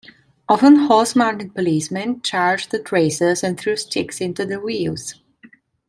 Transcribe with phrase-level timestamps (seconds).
[0.49, 5.13] Often horse-mounted policemen charged at racers and threw sticks into their wheels.